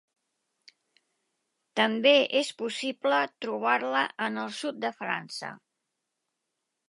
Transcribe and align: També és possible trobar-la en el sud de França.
També 1.79 2.13
és 2.39 2.49
possible 2.63 3.19
trobar-la 3.47 4.03
en 4.29 4.45
el 4.45 4.51
sud 4.63 4.79
de 4.87 4.93
França. 5.03 5.53